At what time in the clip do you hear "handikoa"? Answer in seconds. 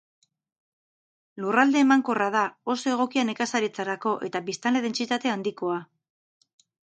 5.35-5.77